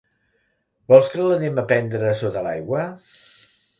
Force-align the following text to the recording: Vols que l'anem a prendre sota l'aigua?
Vols 0.93 1.11
que 1.11 1.27
l'anem 1.27 1.61
a 1.65 1.65
prendre 1.73 2.15
sota 2.23 2.43
l'aigua? 2.49 2.87